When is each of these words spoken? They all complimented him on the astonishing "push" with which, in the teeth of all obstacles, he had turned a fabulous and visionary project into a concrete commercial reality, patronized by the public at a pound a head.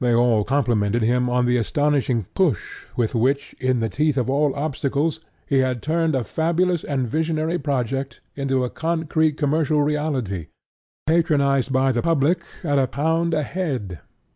They 0.00 0.12
all 0.12 0.42
complimented 0.42 1.02
him 1.02 1.30
on 1.30 1.46
the 1.46 1.56
astonishing 1.56 2.26
"push" 2.34 2.86
with 2.96 3.14
which, 3.14 3.54
in 3.60 3.78
the 3.78 3.88
teeth 3.88 4.16
of 4.16 4.28
all 4.28 4.52
obstacles, 4.56 5.20
he 5.46 5.58
had 5.58 5.80
turned 5.80 6.16
a 6.16 6.24
fabulous 6.24 6.82
and 6.82 7.06
visionary 7.06 7.56
project 7.56 8.20
into 8.34 8.64
a 8.64 8.68
concrete 8.68 9.36
commercial 9.36 9.80
reality, 9.80 10.48
patronized 11.06 11.72
by 11.72 11.92
the 11.92 12.02
public 12.02 12.40
at 12.64 12.80
a 12.80 12.88
pound 12.88 13.32
a 13.32 13.44
head. 13.44 14.00